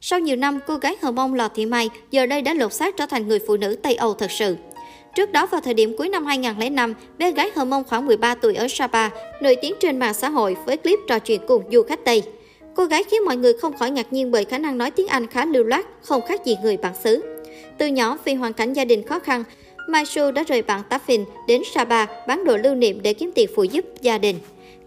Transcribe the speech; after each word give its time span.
Sau 0.00 0.18
nhiều 0.18 0.36
năm, 0.36 0.58
cô 0.66 0.76
gái 0.76 0.96
hờ 1.02 1.10
mông 1.10 1.34
Lò 1.34 1.48
Thị 1.48 1.66
Mai 1.66 1.90
giờ 2.10 2.26
đây 2.26 2.42
đã 2.42 2.54
lột 2.54 2.72
xác 2.72 2.96
trở 2.96 3.06
thành 3.06 3.28
người 3.28 3.38
phụ 3.46 3.56
nữ 3.56 3.76
Tây 3.82 3.94
Âu 3.94 4.14
thật 4.14 4.30
sự. 4.30 4.56
Trước 5.14 5.32
đó 5.32 5.46
vào 5.46 5.60
thời 5.60 5.74
điểm 5.74 5.96
cuối 5.98 6.08
năm 6.08 6.26
2005, 6.26 6.94
bé 7.18 7.32
gái 7.32 7.50
hờ 7.54 7.64
mông 7.64 7.84
khoảng 7.84 8.06
13 8.06 8.34
tuổi 8.34 8.54
ở 8.54 8.68
Sapa 8.68 9.10
nổi 9.40 9.56
tiếng 9.62 9.74
trên 9.80 9.98
mạng 9.98 10.14
xã 10.14 10.28
hội 10.28 10.56
với 10.66 10.76
clip 10.76 10.98
trò 11.08 11.18
chuyện 11.18 11.40
cùng 11.46 11.62
du 11.72 11.82
khách 11.82 12.04
Tây. 12.04 12.22
Cô 12.74 12.84
gái 12.84 13.04
khiến 13.04 13.24
mọi 13.24 13.36
người 13.36 13.52
không 13.52 13.76
khỏi 13.78 13.90
ngạc 13.90 14.12
nhiên 14.12 14.30
bởi 14.30 14.44
khả 14.44 14.58
năng 14.58 14.78
nói 14.78 14.90
tiếng 14.90 15.06
Anh 15.06 15.26
khá 15.26 15.44
lưu 15.44 15.64
loát, 15.64 15.86
không 16.02 16.22
khác 16.26 16.44
gì 16.44 16.56
người 16.62 16.76
bản 16.76 16.94
xứ. 17.04 17.22
Từ 17.78 17.86
nhỏ 17.86 18.18
vì 18.24 18.34
hoàn 18.34 18.52
cảnh 18.52 18.72
gia 18.72 18.84
đình 18.84 19.02
khó 19.02 19.18
khăn, 19.18 19.44
Mai 19.88 20.04
Su 20.06 20.30
đã 20.32 20.42
rời 20.42 20.62
bạn 20.62 20.82
Taffin 20.90 21.24
đến 21.48 21.62
Sapa 21.74 22.06
bán 22.26 22.44
đồ 22.44 22.56
lưu 22.56 22.74
niệm 22.74 23.02
để 23.02 23.14
kiếm 23.14 23.30
tiền 23.34 23.50
phụ 23.56 23.62
giúp 23.62 23.84
gia 24.00 24.18
đình. 24.18 24.38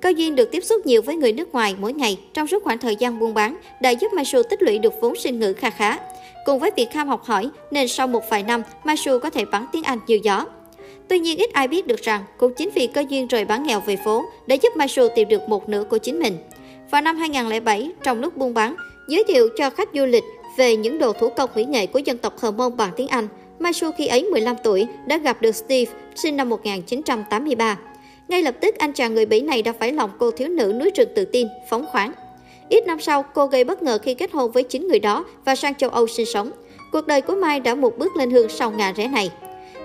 Cao 0.01 0.11
Duyên 0.11 0.35
được 0.35 0.51
tiếp 0.51 0.63
xúc 0.63 0.85
nhiều 0.85 1.01
với 1.01 1.15
người 1.15 1.31
nước 1.31 1.53
ngoài 1.53 1.75
mỗi 1.79 1.93
ngày 1.93 2.19
trong 2.33 2.47
suốt 2.47 2.63
khoảng 2.63 2.77
thời 2.77 2.95
gian 2.95 3.19
buôn 3.19 3.33
bán 3.33 3.55
đã 3.81 3.89
giúp 3.89 4.13
Masu 4.13 4.43
tích 4.43 4.61
lũy 4.61 4.79
được 4.79 4.93
vốn 5.01 5.15
sinh 5.15 5.39
ngữ 5.39 5.53
kha 5.53 5.69
khá. 5.69 5.97
Cùng 6.45 6.59
với 6.59 6.71
việc 6.75 6.93
ham 6.93 7.07
học 7.07 7.23
hỏi 7.23 7.49
nên 7.71 7.87
sau 7.87 8.07
một 8.07 8.29
vài 8.29 8.43
năm, 8.43 8.63
Masu 8.83 9.19
có 9.19 9.29
thể 9.29 9.45
bắn 9.45 9.65
tiếng 9.71 9.83
Anh 9.83 9.99
như 10.07 10.19
gió. 10.23 10.45
Tuy 11.07 11.19
nhiên 11.19 11.37
ít 11.37 11.53
ai 11.53 11.67
biết 11.67 11.87
được 11.87 12.01
rằng 12.01 12.23
cũng 12.37 12.53
chính 12.53 12.69
vì 12.75 12.87
cơ 12.87 13.03
duyên 13.09 13.27
rời 13.27 13.45
bán 13.45 13.63
nghèo 13.63 13.79
về 13.79 13.95
phố 14.05 14.23
đã 14.47 14.55
giúp 14.55 14.77
Masu 14.77 15.07
tìm 15.15 15.27
được 15.27 15.49
một 15.49 15.69
nửa 15.69 15.83
của 15.83 15.97
chính 15.97 16.19
mình. 16.19 16.37
Vào 16.91 17.01
năm 17.01 17.17
2007, 17.17 17.91
trong 18.03 18.21
lúc 18.21 18.37
buôn 18.37 18.53
bán, 18.53 18.75
giới 19.09 19.23
thiệu 19.27 19.49
cho 19.57 19.69
khách 19.69 19.89
du 19.93 20.05
lịch 20.05 20.23
về 20.57 20.75
những 20.75 20.99
đồ 20.99 21.13
thủ 21.13 21.29
công 21.29 21.49
mỹ 21.55 21.65
nghệ 21.65 21.87
của 21.87 21.99
dân 21.99 22.17
tộc 22.17 22.39
Hờ 22.39 22.51
Mông 22.51 22.77
bằng 22.77 22.91
tiếng 22.95 23.07
Anh, 23.07 23.27
Masu 23.59 23.91
khi 23.97 24.07
ấy 24.07 24.23
15 24.23 24.55
tuổi 24.63 24.87
đã 25.07 25.17
gặp 25.17 25.41
được 25.41 25.55
Steve, 25.55 25.91
sinh 26.15 26.37
năm 26.37 26.49
1983. 26.49 27.77
Ngay 28.29 28.43
lập 28.43 28.55
tức 28.61 28.77
anh 28.77 28.93
chàng 28.93 29.13
người 29.13 29.25
Bỉ 29.25 29.41
này 29.41 29.61
đã 29.61 29.73
phải 29.79 29.91
lòng 29.91 30.09
cô 30.19 30.31
thiếu 30.31 30.47
nữ 30.47 30.73
núi 30.79 30.91
rừng 30.95 31.09
tự 31.15 31.25
tin, 31.25 31.47
phóng 31.69 31.85
khoáng. 31.85 32.11
Ít 32.69 32.87
năm 32.87 32.99
sau, 32.99 33.23
cô 33.33 33.45
gây 33.45 33.63
bất 33.63 33.83
ngờ 33.83 33.99
khi 34.03 34.13
kết 34.13 34.31
hôn 34.31 34.51
với 34.51 34.63
chính 34.63 34.87
người 34.87 34.99
đó 34.99 35.25
và 35.45 35.55
sang 35.55 35.75
châu 35.75 35.89
Âu 35.89 36.07
sinh 36.07 36.25
sống. 36.25 36.51
Cuộc 36.91 37.07
đời 37.07 37.21
của 37.21 37.35
Mai 37.35 37.59
đã 37.59 37.75
một 37.75 37.97
bước 37.97 38.15
lên 38.15 38.31
hương 38.31 38.49
sau 38.49 38.71
ngà 38.71 38.91
rẽ 38.91 39.07
này. 39.07 39.31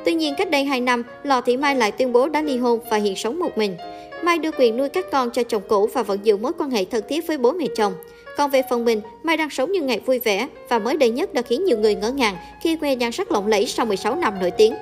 Tuy 0.04 0.14
nhiên, 0.14 0.34
cách 0.38 0.50
đây 0.50 0.64
2 0.64 0.80
năm, 0.80 1.02
Lò 1.22 1.40
Thị 1.40 1.56
Mai 1.56 1.76
lại 1.76 1.92
tuyên 1.92 2.12
bố 2.12 2.28
đã 2.28 2.42
ly 2.42 2.58
hôn 2.58 2.80
và 2.90 2.96
hiện 2.96 3.16
sống 3.16 3.38
một 3.38 3.58
mình. 3.58 3.76
Mai 4.22 4.38
đưa 4.38 4.50
quyền 4.58 4.76
nuôi 4.76 4.88
các 4.88 5.06
con 5.12 5.30
cho 5.30 5.42
chồng 5.42 5.62
cũ 5.68 5.88
và 5.92 6.02
vẫn 6.02 6.18
giữ 6.22 6.36
mối 6.36 6.52
quan 6.58 6.70
hệ 6.70 6.84
thân 6.84 7.04
thiết 7.08 7.26
với 7.26 7.38
bố 7.38 7.52
mẹ 7.52 7.66
chồng. 7.76 7.92
Còn 8.36 8.50
về 8.50 8.62
phần 8.70 8.84
mình, 8.84 9.00
Mai 9.22 9.36
đang 9.36 9.50
sống 9.50 9.72
những 9.72 9.86
ngày 9.86 10.00
vui 10.06 10.18
vẻ 10.18 10.48
và 10.68 10.78
mới 10.78 10.96
đây 10.96 11.10
nhất 11.10 11.34
đã 11.34 11.42
khiến 11.42 11.64
nhiều 11.64 11.78
người 11.78 11.94
ngỡ 11.94 12.10
ngàng 12.10 12.36
khi 12.62 12.76
que 12.76 12.96
nhan 12.96 13.12
sắc 13.12 13.32
lộng 13.32 13.46
lẫy 13.46 13.66
sau 13.66 13.86
16 13.86 14.16
năm 14.16 14.34
nổi 14.40 14.50
tiếng. 14.50 14.74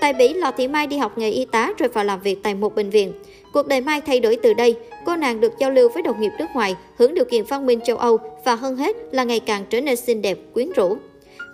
Tại 0.00 0.12
Bỉ, 0.12 0.34
Lò 0.34 0.50
Thị 0.50 0.68
Mai 0.68 0.86
đi 0.86 0.96
học 0.96 1.18
nghề 1.18 1.30
y 1.30 1.44
tá 1.44 1.72
rồi 1.78 1.88
vào 1.88 2.04
làm 2.04 2.20
việc 2.20 2.42
tại 2.42 2.54
một 2.54 2.74
bệnh 2.74 2.90
viện. 2.90 3.12
Cuộc 3.52 3.66
đời 3.66 3.80
Mai 3.80 4.00
thay 4.00 4.20
đổi 4.20 4.36
từ 4.42 4.54
đây, 4.54 4.76
cô 5.04 5.16
nàng 5.16 5.40
được 5.40 5.52
giao 5.58 5.70
lưu 5.70 5.88
với 5.88 6.02
đồng 6.02 6.20
nghiệp 6.20 6.30
nước 6.38 6.46
ngoài, 6.54 6.76
hưởng 6.96 7.14
điều 7.14 7.24
kiện 7.24 7.44
văn 7.44 7.66
minh 7.66 7.80
châu 7.84 7.96
Âu 7.96 8.18
và 8.44 8.54
hơn 8.54 8.76
hết 8.76 8.96
là 9.12 9.24
ngày 9.24 9.40
càng 9.40 9.64
trở 9.70 9.80
nên 9.80 9.96
xinh 9.96 10.22
đẹp, 10.22 10.38
quyến 10.54 10.72
rũ. 10.72 10.96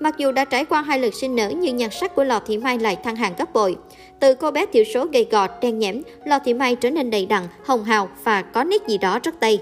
Mặc 0.00 0.15
dù 0.19 0.33
đã 0.33 0.45
trải 0.45 0.65
qua 0.65 0.83
hai 0.83 0.98
lần 0.98 1.11
sinh 1.12 1.37
nở 1.37 1.53
nhưng 1.56 1.77
nhan 1.77 1.91
sắc 1.91 2.15
của 2.15 2.25
Lò 2.25 2.41
Thị 2.47 2.59
Mai 2.59 2.78
lại 2.78 2.97
thăng 3.05 3.17
hàng 3.17 3.33
gấp 3.39 3.53
bội. 3.53 3.77
Từ 4.20 4.34
cô 4.34 4.50
bé 4.50 4.67
thiểu 4.67 4.84
số 4.84 5.06
gầy 5.06 5.27
gò, 5.31 5.47
đen 5.61 5.78
nhẽm, 5.78 6.03
Lò 6.25 6.39
Thị 6.39 6.55
Mai 6.55 6.77
trở 6.77 6.91
nên 6.91 7.11
đầy 7.11 7.27
đặn, 7.27 7.42
hồng 7.65 7.84
hào 7.84 8.09
và 8.25 8.42
có 8.42 8.65
nét 8.65 8.87
gì 8.87 8.98
đó 8.98 9.19
rất 9.22 9.41
Tây. 9.41 9.61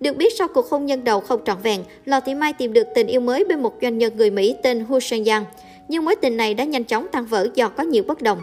Được 0.00 0.16
biết 0.16 0.32
sau 0.38 0.48
cuộc 0.48 0.70
hôn 0.70 0.86
nhân 0.86 1.04
đầu 1.04 1.20
không 1.20 1.40
trọn 1.44 1.56
vẹn, 1.62 1.84
Lò 2.04 2.20
Thị 2.20 2.34
Mai 2.34 2.52
tìm 2.52 2.72
được 2.72 2.86
tình 2.94 3.06
yêu 3.06 3.20
mới 3.20 3.44
bên 3.44 3.62
một 3.62 3.74
doanh 3.82 3.98
nhân 3.98 4.16
người 4.16 4.30
Mỹ 4.30 4.56
tên 4.62 4.80
Hu 4.80 5.00
Sang 5.00 5.24
Yang. 5.24 5.44
Nhưng 5.90 6.04
mối 6.04 6.16
tình 6.16 6.36
này 6.36 6.54
đã 6.54 6.64
nhanh 6.64 6.84
chóng 6.84 7.06
tan 7.12 7.26
vỡ 7.26 7.48
do 7.54 7.68
có 7.68 7.82
nhiều 7.82 8.02
bất 8.06 8.22
đồng. 8.22 8.42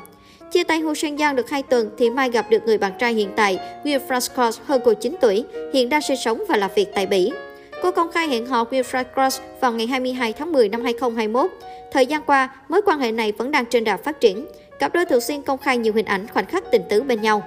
Chia 0.52 0.64
tay 0.64 0.80
Hu 0.80 0.94
Shen 0.94 1.18
Yang 1.18 1.36
được 1.36 1.50
2 1.50 1.64
tuần 1.64 1.90
thì 1.98 2.10
Mai 2.10 2.30
gặp 2.30 2.50
được 2.50 2.64
người 2.66 2.78
bạn 2.78 2.92
trai 3.00 3.14
hiện 3.14 3.30
tại, 3.36 3.60
Wilfred 3.84 4.20
Cross, 4.36 4.62
hơn 4.66 4.82
cô 4.86 4.94
9 4.94 5.16
tuổi, 5.22 5.44
hiện 5.74 5.90
đang 5.90 6.02
sinh 6.02 6.18
sống 6.18 6.44
và 6.48 6.58
làm 6.58 6.72
việc 6.76 6.88
tại 6.96 7.06
Bỉ. 7.06 7.32
Cô 7.84 7.92
công 7.92 8.12
khai 8.12 8.28
hẹn 8.28 8.46
hò 8.46 8.64
Wilfred 8.64 9.04
Cross 9.14 9.42
vào 9.62 9.72
ngày 9.72 9.88
22 9.88 10.34
tháng 10.34 10.52
10 10.52 10.70
năm 10.70 10.84
2021. 10.84 11.52
Thời 11.92 12.06
gian 12.06 12.22
qua, 12.22 12.50
mối 12.70 12.82
quan 12.86 13.00
hệ 13.00 13.12
này 13.12 13.32
vẫn 13.32 13.52
đang 13.52 13.66
trên 13.66 13.84
đà 13.84 13.98
phát 13.98 14.20
triển. 14.20 14.46
Cặp 14.80 14.94
đôi 14.94 15.06
thường 15.06 15.22
xuyên 15.22 15.42
công 15.42 15.58
khai 15.58 15.78
nhiều 15.78 15.94
hình 15.94 16.06
ảnh 16.06 16.28
khoảnh 16.28 16.46
khắc 16.46 16.72
tình 16.72 16.82
tứ 16.90 17.04
bên 17.04 17.22
nhau. 17.22 17.44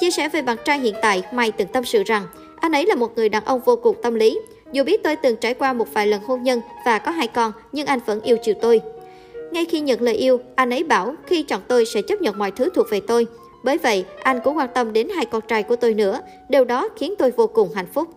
Chia 0.00 0.10
sẻ 0.10 0.28
về 0.28 0.42
bạn 0.42 0.56
trai 0.64 0.78
hiện 0.78 0.94
tại, 1.02 1.22
Mai 1.32 1.52
từng 1.52 1.68
tâm 1.68 1.84
sự 1.84 2.02
rằng 2.06 2.26
anh 2.60 2.72
ấy 2.72 2.86
là 2.86 2.94
một 2.94 3.16
người 3.16 3.28
đàn 3.28 3.44
ông 3.44 3.60
vô 3.64 3.76
cùng 3.76 3.96
tâm 4.02 4.14
lý. 4.14 4.38
Dù 4.72 4.84
biết 4.84 5.02
tôi 5.02 5.16
từng 5.16 5.36
trải 5.36 5.54
qua 5.54 5.72
một 5.72 5.88
vài 5.92 6.06
lần 6.06 6.22
hôn 6.22 6.42
nhân 6.42 6.60
và 6.86 6.98
có 6.98 7.10
hai 7.10 7.26
con, 7.26 7.52
nhưng 7.72 7.86
anh 7.86 8.00
vẫn 8.06 8.20
yêu 8.20 8.36
chiều 8.42 8.54
tôi. 8.60 8.80
Ngay 9.50 9.64
khi 9.64 9.80
nhận 9.80 10.00
lời 10.00 10.14
yêu, 10.14 10.40
anh 10.54 10.70
ấy 10.70 10.84
bảo 10.84 11.14
khi 11.26 11.42
chọn 11.42 11.60
tôi 11.68 11.86
sẽ 11.86 12.02
chấp 12.02 12.22
nhận 12.22 12.38
mọi 12.38 12.50
thứ 12.50 12.68
thuộc 12.74 12.86
về 12.90 13.00
tôi. 13.00 13.26
Bởi 13.64 13.78
vậy, 13.78 14.04
anh 14.22 14.40
cũng 14.44 14.56
quan 14.56 14.68
tâm 14.74 14.92
đến 14.92 15.08
hai 15.08 15.26
con 15.26 15.42
trai 15.48 15.62
của 15.62 15.76
tôi 15.76 15.94
nữa. 15.94 16.20
Điều 16.48 16.64
đó 16.64 16.88
khiến 16.96 17.14
tôi 17.18 17.30
vô 17.30 17.46
cùng 17.46 17.68
hạnh 17.74 17.86
phúc. 17.94 18.08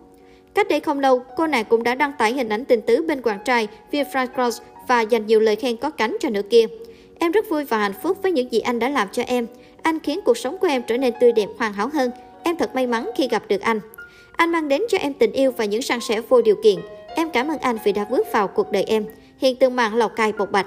Cách 0.54 0.68
đây 0.68 0.80
không 0.80 1.00
lâu, 1.00 1.22
cô 1.36 1.46
nàng 1.46 1.64
cũng 1.64 1.82
đã 1.82 1.94
đăng 1.94 2.12
tải 2.18 2.32
hình 2.32 2.48
ảnh 2.48 2.64
tình 2.64 2.80
tứ 2.80 3.04
bên 3.08 3.22
bạn 3.24 3.38
trai 3.44 3.68
Wilfred 3.92 4.26
Cross 4.34 4.62
và 4.88 5.00
dành 5.00 5.26
nhiều 5.26 5.40
lời 5.40 5.56
khen 5.56 5.76
có 5.76 5.90
cánh 5.90 6.16
cho 6.20 6.30
nửa 6.30 6.42
kia. 6.42 6.66
Em 7.18 7.32
rất 7.32 7.48
vui 7.48 7.64
và 7.64 7.78
hạnh 7.78 7.94
phúc 8.02 8.18
với 8.22 8.32
những 8.32 8.52
gì 8.52 8.60
anh 8.60 8.78
đã 8.78 8.88
làm 8.88 9.08
cho 9.12 9.22
em. 9.26 9.46
Anh 9.82 9.98
khiến 10.00 10.20
cuộc 10.24 10.38
sống 10.38 10.58
của 10.58 10.66
em 10.66 10.82
trở 10.82 10.96
nên 10.96 11.14
tươi 11.20 11.32
đẹp 11.32 11.48
hoàn 11.58 11.72
hảo 11.72 11.90
hơn. 11.92 12.10
Em 12.42 12.56
thật 12.56 12.74
may 12.74 12.86
mắn 12.86 13.10
khi 13.16 13.28
gặp 13.28 13.42
được 13.48 13.60
anh. 13.60 13.80
Anh 14.36 14.52
mang 14.52 14.68
đến 14.68 14.82
cho 14.88 14.98
em 14.98 15.12
tình 15.14 15.32
yêu 15.32 15.50
và 15.56 15.64
những 15.64 15.82
san 15.82 16.00
sẻ 16.00 16.20
vô 16.28 16.42
điều 16.42 16.56
kiện. 16.62 16.76
Em 17.16 17.30
cảm 17.30 17.48
ơn 17.48 17.58
anh 17.58 17.78
vì 17.84 17.92
đã 17.92 18.04
bước 18.04 18.26
vào 18.32 18.48
cuộc 18.48 18.72
đời 18.72 18.84
em. 18.84 19.06
Hiện 19.38 19.56
tượng 19.56 19.76
mạng 19.76 19.94
lọc 19.94 20.16
Cai 20.16 20.32
bộc 20.32 20.50
bạch. 20.52 20.66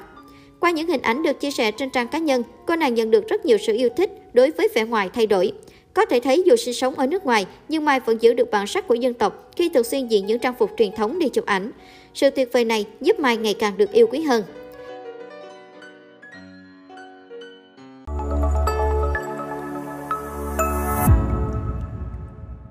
Qua 0.60 0.72
những 0.72 0.88
hình 0.88 1.02
ảnh 1.02 1.24
được 1.24 1.40
chia 1.40 1.52
sẻ 1.52 1.72
trên 1.72 1.90
trang 1.90 2.08
cá 2.08 2.18
nhân, 2.18 2.44
cô 2.66 2.76
nàng 2.76 2.94
nhận 2.94 3.12
được 3.12 3.28
rất 3.28 3.46
nhiều 3.46 3.58
sự 3.58 3.76
yêu 3.76 3.90
thích 3.98 4.12
đối 4.34 4.52
với 4.52 4.68
vẻ 4.74 4.86
ngoài 4.86 5.10
thay 5.14 5.28
đổi. 5.28 5.52
Có 5.94 6.06
thể 6.06 6.20
thấy 6.20 6.44
dù 6.46 6.56
sinh 6.56 6.74
sống 6.74 6.96
ở 6.96 7.08
nước 7.08 7.26
ngoài, 7.26 7.46
nhưng 7.70 7.86
Mai 7.86 8.00
vẫn 8.00 8.18
giữ 8.22 8.34
được 8.34 8.52
bản 8.52 8.68
sắc 8.68 8.88
của 8.88 8.96
dân 8.96 9.14
tộc 9.14 9.52
khi 9.56 9.70
thường 9.70 9.84
xuyên 9.84 10.08
diện 10.08 10.26
những 10.26 10.40
trang 10.40 10.54
phục 10.60 10.72
truyền 10.78 10.92
thống 10.92 11.20
đi 11.20 11.30
chụp 11.30 11.46
ảnh. 11.46 11.72
Sự 12.14 12.30
tuyệt 12.30 12.50
vời 12.54 12.66
này 12.66 12.86
giúp 13.02 13.20
Mai 13.20 13.38
ngày 13.38 13.54
càng 13.54 13.78
được 13.78 13.92
yêu 13.92 14.08
quý 14.12 14.22
hơn. 14.22 14.44